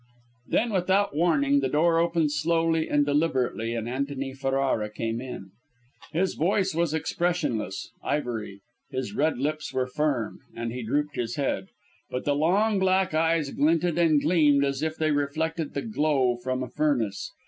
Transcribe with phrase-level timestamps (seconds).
[0.47, 5.51] Then, without warning, the door opened slowly and deliberately, and Antony Ferrara came in.
[6.11, 11.67] His face was expressionless, ivory; his red lips were firm, and he drooped his head.
[12.09, 16.63] But the long black eyes glinted and gleamed as if they reflected the glow from
[16.63, 17.29] a furnace.